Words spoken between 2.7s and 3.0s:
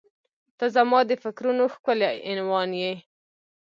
یې.